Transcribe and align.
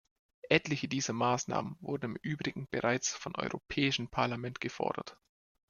Etliche 0.49 0.87
dieser 0.87 1.13
Maßnahmen 1.13 1.77
wurden 1.79 2.15
im 2.15 2.15
Übrigen 2.23 2.67
bereits 2.71 3.13
vom 3.13 3.35
Europäischen 3.35 4.07
Parlament 4.09 4.59
gefordert. 4.59 5.15